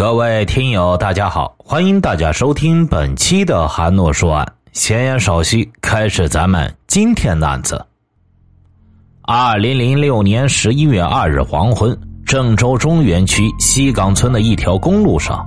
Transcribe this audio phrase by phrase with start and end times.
[0.00, 4.50] 各位听友，大家好，欢迎大家收听本期的韩诺说案。
[4.72, 7.84] 闲言少叙，开始咱们今天的案子。
[9.20, 11.94] 二零零六年十一月二日黄昏，
[12.24, 15.46] 郑州中原区西岗村的一条公路上，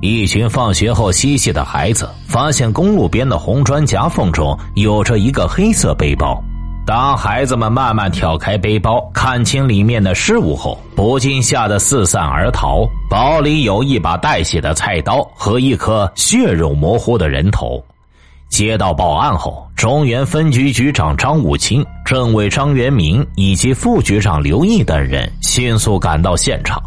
[0.00, 6.42] 一群放学后嬉戏的孩子发现公路边的红砖夹缝中有着一个黑色背包。
[6.90, 12.84] 当孩子们慢慢挑开背包，看清里面的事物后，不禁吓得四散而逃。
[13.08, 17.80] 包里有一把带血的菜刀和一颗血肉模糊的人头。
[18.48, 26.82] 接到报案后，中原分局局长张武清、政委张元明以及副局长刘毅等人迅速赶到现场。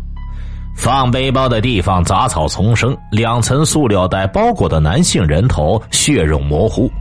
[0.75, 6.91] 放背包的地方杂草丛生，两层塑料袋包裹的男性人头血肉模糊。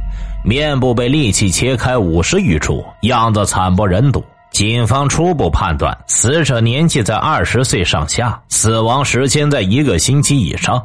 [0.44, 4.22] 面部被利器切开五十余处，样子惨不忍睹。
[4.50, 10.84] 警方初步判断，死者年纪在二十岁上下，死亡时间在一个星期以上。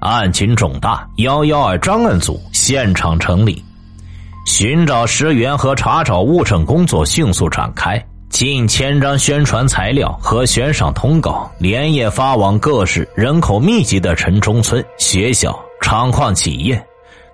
[0.00, 3.64] 案情重大，幺幺二专案组现场成立，
[4.46, 8.04] 寻找尸源和查找物证工作迅速展开。
[8.32, 16.82] 近千张宣传材料和悬赏通告连夜发往各市人口密集的城中村、学校、厂矿、企业。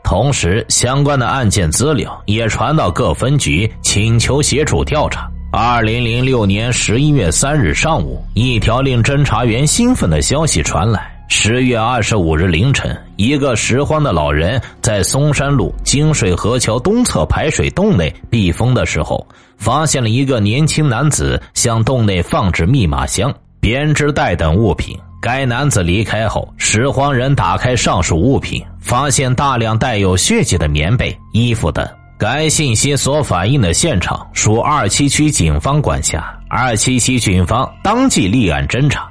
[0.03, 5.31] 同时，相关的案件资料也传到各分局，请求协助调查。
[5.53, 19.25] 二零零六年十一月三日上午，一条令侦查员兴奋的消息传来：十月二十五日凌晨，一个拾荒的老人在松山路金水河桥东侧排水洞内避风的时候，
[19.59, 24.99] 发现了一个年轻男子向洞内放置密码箱、编织袋等物品。
[25.21, 31.87] 该男子离开后，拾荒人打开上述物品，发现大量带有血迹的棉被、衣服等。
[32.19, 39.11] 该信息所反映的现场属二七区警方管辖，二七区警方当即立案侦查。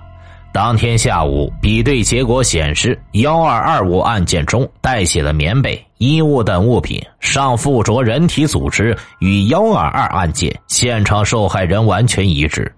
[0.57, 12.73] 当天下午，比对结果显示，幺二二五案件中带血的棉被、衣物等物品上附着人体组织与幺二二案件现场受害人完全一致。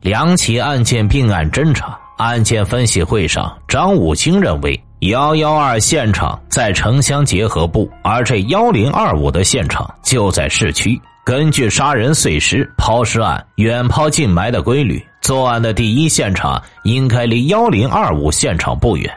[0.00, 1.94] 两起案件并案侦查。
[2.16, 10.98] 案件分析会上，张武清认为幺幺二现场在城乡结合部，而这幺零二五的现场就在市区。
[11.22, 19.10] 根据杀人碎尸、抛尸案远抛近埋的规律，作案的第一现场应该离幺零二五现场不远。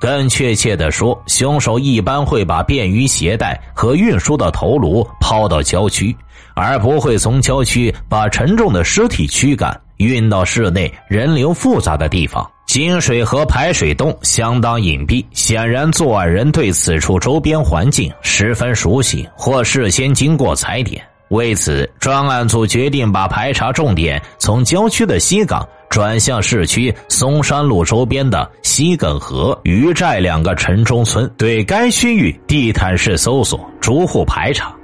[0.00, 6.16] 更确切的说，凶手一般会把便于携带和运输的头颅抛到郊区，
[6.54, 9.78] 而不会从郊区把沉重的尸体驱赶。
[9.98, 21.04] 运到室内人流复杂的地方，金水河排水洞相当隐蔽，显然作案人对此处周边环境十分熟悉，或事先经过踩点。
[21.28, 34.74] 为此，专案组决定把排查重点从郊区的西岗转向市区松山路周边的西埂河、余寨两个城中村，对该区域地毯式搜索，逐户排查。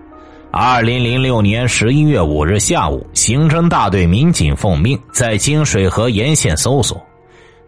[0.51, 7.03] 二零零六年十一月五日下午，刑侦大队民警奉命在金水河沿线搜索。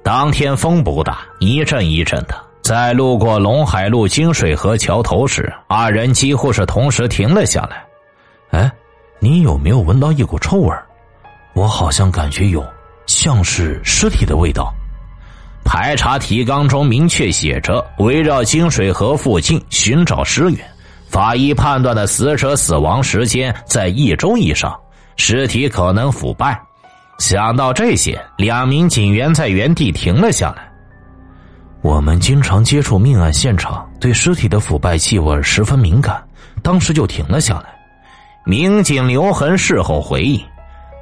[0.02, 2.34] 当天风不大，一阵一阵的。
[2.62, 7.85] 在路过龙海路金水河桥头时，二人几乎是同时停了下来。
[8.56, 8.72] 哎，
[9.18, 10.74] 你有没有闻到一股臭味
[11.52, 12.64] 我好像感觉有，
[13.06, 14.72] 像是尸体的味道。
[15.62, 20.58] 排查提纲中明确写着：围绕金水河附近寻找尸源。
[21.10, 24.74] 法医判断的死者死亡时间在一周以上，
[25.16, 26.58] 尸体可能腐败。
[27.18, 30.66] 想到这些，两名警员在原地停了下来。
[31.82, 36.22] 我们经常接触命案现场，对尸体的腐败气味十分敏感，
[36.62, 37.75] 当时就停了下来。
[38.48, 40.40] 民警刘恒事后回忆：“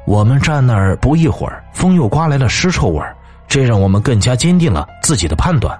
[0.09, 3.05] 我们站那儿不一会儿，风又刮来了尸臭味
[3.47, 5.78] 这让我们更加坚定了自己的判断。”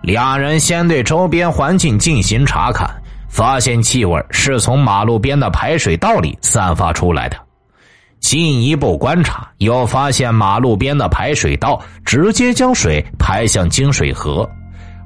[0.00, 2.88] 两人先对周边环境进行查看。
[3.28, 7.36] 发现气味是从马路边的排水道里散发出来的，
[8.18, 14.50] 进一步观察，又发现马路边的排水道直接将水排向金水河，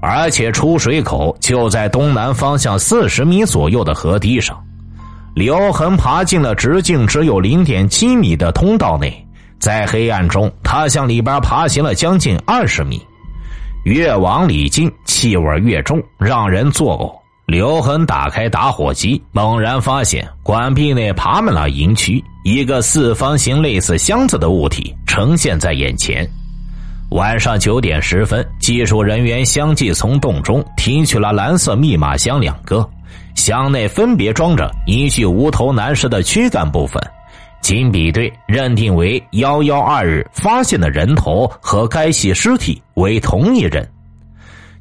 [0.00, 4.58] 而且出水口就在东南方向四十米左右的河堤上。
[5.34, 9.12] 刘恒爬进了直径只有零点七米的通道内，
[9.58, 13.04] 在黑暗中，他向里边爬行了将近二十米，
[13.84, 17.12] 越往里进，气味越重，让人作呕。
[17.46, 26.24] 刘恒打开打火机，猛然发现管壁内爬满了蝇蛆，一个四方形类似箱子的物体呈现在眼前。
[27.10, 32.88] 晚上九点十分，技术人员相继从洞中提取了蓝色密码箱两个，
[33.34, 37.02] 箱内分别装着一具无头男尸的躯干部分，
[37.60, 43.86] 经比对认定为幺幺二日发现的人头和该系尸体为同一人。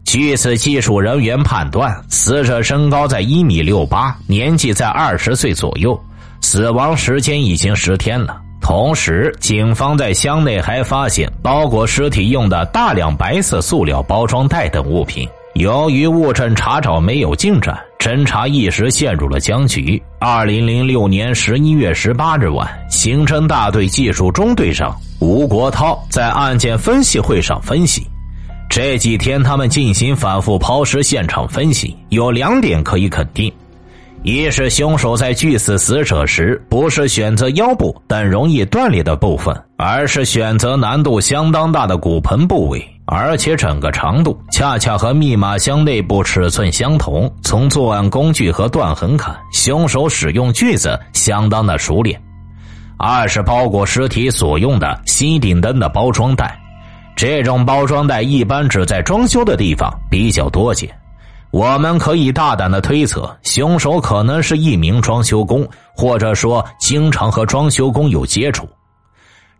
[0.06, 5.98] 据此技术人员判断，死者身高在一米六八，年纪在二十岁左右，
[6.42, 8.40] 死亡时间已经十天了。
[8.62, 15.28] 同时，警方在箱内还发现包裹尸体用的大量白色塑料包装袋等物品。
[15.56, 20.04] 由于物证查找没有进展，侦查一时陷入了僵局。
[20.20, 28.06] 二零零六年十一月十八日晚，刑侦大队技术中队长吴国涛在案件分析会上分析：
[28.70, 33.50] 这几天他们进行反复抛尸现场分析，有两点可以肯定：
[34.22, 42.86] 一是凶手在锯死死者时，不是选择腰部等容易断裂的部分，而是选择难度相当大的骨盆部位。
[43.06, 47.30] 而且整个长度恰恰和密码箱内部尺寸相同。
[47.44, 52.20] 从作案工具和断痕看，凶手使用锯子相当的熟练。
[52.98, 56.58] 二是包裹尸体所用的吸顶灯的包装袋，
[57.16, 60.90] 这种包装袋一般只在装修的地方比较多见。
[61.52, 68.68] 我们可以大胆的推测，凶手可能是一名装修工，或者说经常和装修工有接触。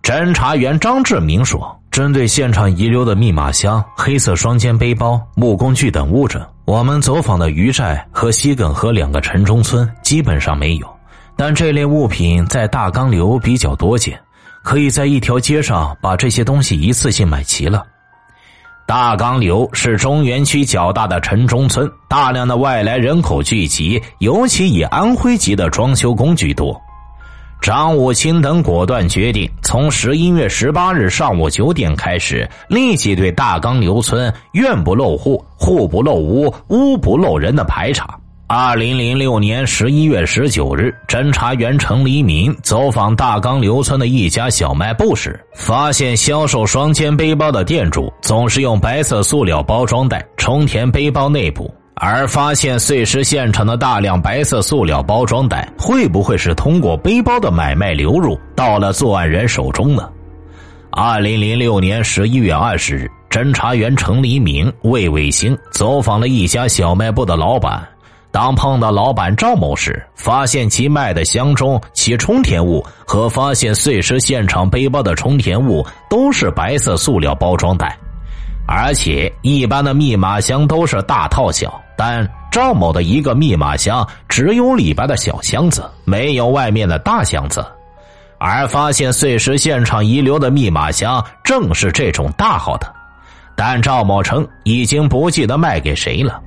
[0.02, 10.92] 侦查员张志明说：“针对现场遗留的密码箱、黑色双肩背包、木工具等物证，我们走访的余寨和西埂河两个城中村基本上没有。
[11.36, 14.20] 但这类物品在大钢流比较多见，
[14.64, 17.86] 可以在一条街上把这些东西一次性买齐了。
[18.88, 26.76] 大钢流是中原区较大的城中村，大量的外来人口聚集，尤其以安徽籍的装修工居多。”
[27.64, 38.20] 张武清等果断决定，从十一月十八日上午九点开始，立即对大冈刘村院不漏户、户不漏屋、屋不漏人的排查。
[38.48, 51.74] 二零零六年十一月十九日，侦查员程黎明走访大冈刘村的一家小卖部时，发现销售双肩背包的店主总是用白色塑料包装袋充填背包内部。
[51.96, 60.10] 而发现碎尸现场的大量白色塑料包装袋，会不会是通过背包的买卖流入到了作案人手中呢？
[60.90, 67.88] 二零零六年十一月二十日，侦查员程黎明、魏伟星走访了一家小卖部的老板。
[68.32, 77.96] 当碰到老板赵某时，发现其卖的箱中其充填物和发现碎尸现场背包的充填物都是白色塑料包装袋。
[78.66, 87.66] 而且，一般的密码箱都是大套小，但赵某的一个密码箱只有里边的小箱子，没有外面的大箱子。
[88.38, 92.94] 而发现碎尸现场遗留的密码箱正是这种大号的，
[93.56, 96.42] 但赵某称已经不记得卖给谁了。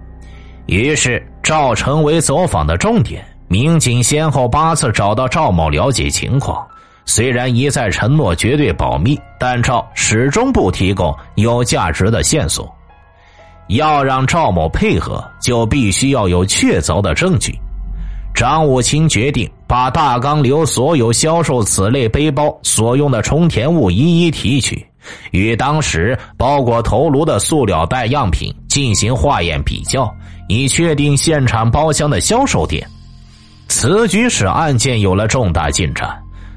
[0.67, 6.67] 于是，赵成为走访的重点，民警先后八次找到赵某了解情况。
[7.07, 12.76] 虽然一再承诺绝对保密，但赵始终不提供有价值的线索。
[13.69, 17.55] 要让赵某配合，就必须要有确凿的证据。
[18.35, 24.87] 张武清决定把大钢流所有销售此类背包所用的充填物一一提取，
[25.31, 30.15] 与当时包裹头颅的塑料袋样品进行化验比较，
[30.49, 32.87] 以确定现场包厢的销售点。
[33.69, 36.15] 此举使案件有了重大进展。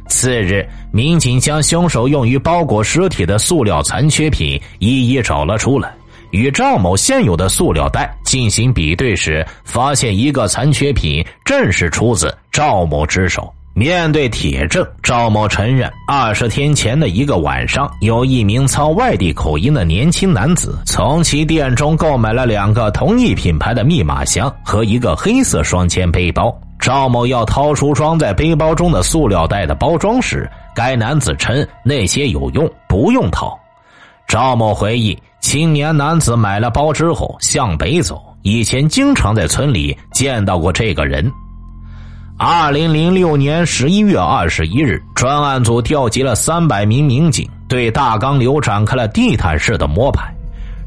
[0.09, 5.93] 次日，民警将凶手用于包裹尸体的塑料残缺品一一找了出来，
[6.31, 13.53] 与赵某现有的塑料袋进行比对时，发现一个残缺品正是出自赵某之手。
[13.75, 26.53] 面对铁证，赵某承认，二十天前的一个晚上，有一名操外地口音的年轻男子从其店中购买了两个同一品牌的密码箱和一个黑色双肩背包。
[26.79, 33.58] 赵某要掏出装在背包中的塑料袋的包装时，该男子称那些有用，不用掏。
[34.29, 41.31] 赵某回忆，青年男子买了包之后向北走，以前经常在村里见到过这个人。
[42.37, 50.31] 二零零六年十一月二十一日，专案组调集了三百名民警，对大钢流展开了地毯式的摸排。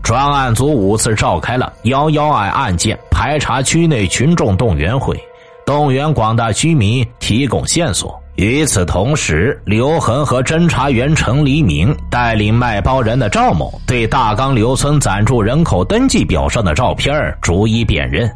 [0.05, 5.21] 专案组五次召开了幺幺二案件排查区内群众动员会。
[5.67, 8.22] 动员广大居民提供线索。
[8.43, 18.29] 与此同时，刘恒和侦查员程黎明带领卖包人的赵某，对大冈刘村暂住人口登记表上的照片逐一辨认。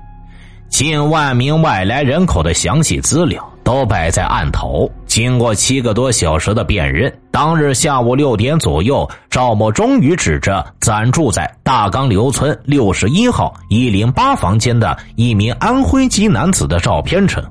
[0.68, 4.88] 近万名外来人口的详细资料都摆在案头。
[5.06, 17.42] 经过七个多小时的辨认，当日下午六点左右，赵某终于指着暂住在大冈刘村六十一号一零八房间的一名安徽籍男子的照片称：“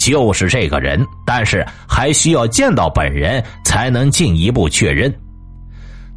[0.00, 5.14] 就是这个人，但是还需要见到本人才能进一步确认。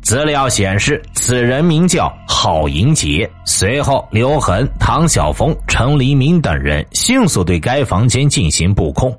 [0.01, 3.29] 资料显示，此人名叫郝银杰。
[3.45, 9.13] 随后，刘恒、唐晓峰、陈黎明等人迅速对该房间进行布控。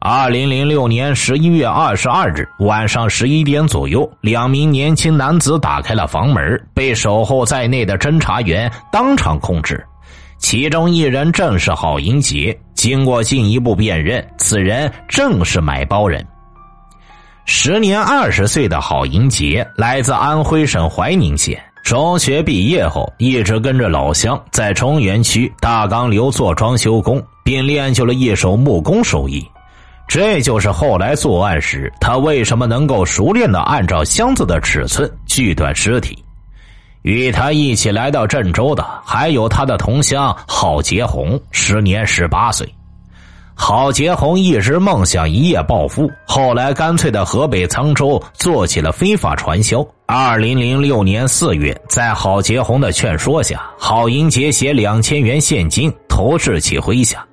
[0.00, 9.84] 二零零六年十一月二十二日晚上十一点左右，两名年轻男子打开了房门，被守候在内的侦查员当场控制。
[10.38, 12.56] 其中一人正是郝银杰。
[12.78, 16.24] 经过进一步辨认，此人正是买包人。
[17.44, 21.60] 时年二十岁的郝银杰来自安徽省怀宁县。
[21.82, 29.44] 中学毕业后，一直跟着老乡在中原区大钢流做装修工，并练就了一手木工手艺。
[30.06, 36.24] 这就是后来作案时他为什么能够熟练的按照箱子的尺寸锯断尸体。
[37.02, 42.68] 与他一起来到郑州的还有他的同乡郝杰红，时年十八岁。
[43.60, 49.84] 郝杰红一直梦想一夜暴富，后来干脆在河北沧州做起了非法传销。
[50.06, 57.26] 二零零六年四月，在郝杰红的劝说下，郝英杰携两千元现金投至其麾下。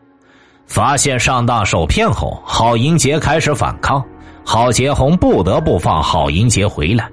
[0.66, 4.04] 发现上当受骗后，郝英杰开始反抗，
[4.44, 7.08] 郝杰红不得不放郝英杰回来。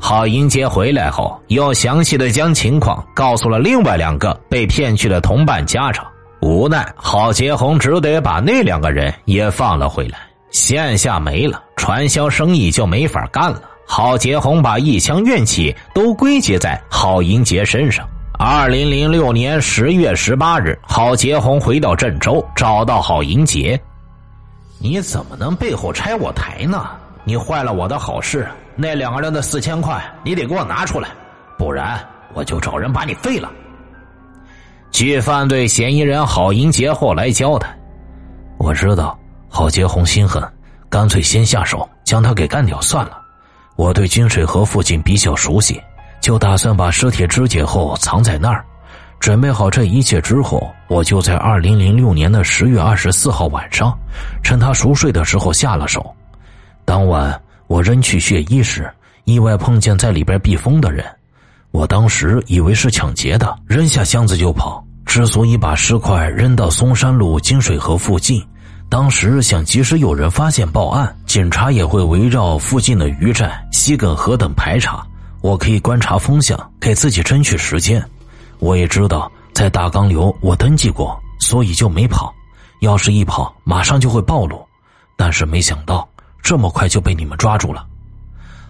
[0.00, 6.06] 郝英杰回来后，又详细的将情况告诉了另外两个被骗去的同伴家长。
[6.40, 10.18] 无奈，郝杰红只得把那两个人也放了回来。
[10.50, 13.62] 线下没了，传销生意就没法干了。
[13.86, 18.06] 郝杰红把一腔怨气都归结在郝英杰身上。
[18.38, 23.78] 二零零六年十月十八日，郝杰红回到郑州，找到郝英杰
[24.78, 26.86] ：“你怎么能背后拆我台呢？
[27.28, 28.48] 你坏了我的好事。
[28.74, 31.10] 那两个人的四千块，你得给我拿出来，
[31.58, 33.52] 不然我就找人把你废了。”
[34.90, 37.78] 据犯罪嫌疑人郝英杰后来交代，
[38.56, 40.42] 我知道郝杰红心狠，
[40.88, 43.20] 干脆先下手将他给干掉算了。
[43.76, 45.78] 我对金水河附近比较熟悉，
[46.22, 48.64] 就打算把尸体肢解后藏在那儿。
[49.20, 53.94] 准备好这一切之后，我就在二零零六年的十月二十四号晚上，
[54.42, 56.14] 趁他熟睡的时候下了手。
[56.88, 58.90] 当晚我扔去血衣时，
[59.24, 61.04] 意外碰见在里边避风的人。
[61.70, 64.82] 我当时以为是抢劫的，扔下箱子就跑。
[65.04, 68.42] 之所以把尸块扔到松山路金水河附近，
[68.88, 75.06] 当时想即使有人发现报案，警察也会围绕附近的渔站、西梗河等排查。
[75.42, 78.02] 我可以观察风向，给自己争取时间。
[78.60, 82.32] 我也知道在大钢流我登记过，所以就没跑。
[82.80, 84.66] 要是一跑，马上就会暴露。
[85.18, 86.08] 但是没想到
[86.48, 87.84] 这么快就被你们抓住了。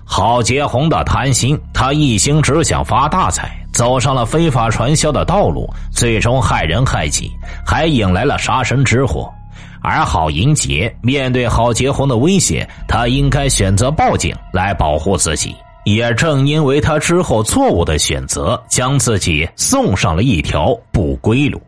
[0.05, 7.31] 郝杰红的贪心，他一心只想发大财，走上了非法传销的道路，最终害人害己，
[7.65, 9.33] 还引来了杀身之祸。
[9.81, 15.55] 而郝银杰面对郝杰红的威胁，他应该选择报警来保护自己。
[15.85, 21.63] 也正因为他之后错误的选择，将自己送上了一条不归路。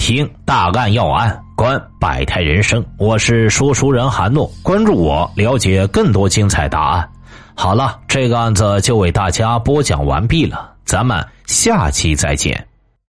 [0.00, 7.06] 听大案要案，观百态人生，我是说书人韩诺，关注我，了解更多精彩答案。
[7.54, 12.66] 好了，这个案子就为大家播讲完毕了，咱们下期再见。